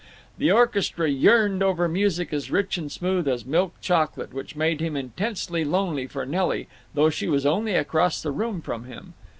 The 0.39 0.51
orchestra 0.51 1.07
yearned 1.07 1.61
over 1.61 1.87
music 1.87 2.33
as 2.33 2.49
rich 2.49 2.75
and 2.75 2.91
smooth 2.91 3.27
as 3.27 3.45
milk 3.45 3.75
chocolate, 3.81 4.33
which 4.33 4.55
made 4.55 4.79
him 4.81 4.97
intensely 4.97 5.63
lonely 5.63 6.07
for 6.07 6.25
Nelly, 6.25 6.67
though 6.95 7.11
she 7.11 7.27
was 7.27 7.45
only 7.45 7.75
across 7.75 8.19
the 8.19 8.31
room 8.31 8.61
from 8.63 8.85
him. 8.85 9.13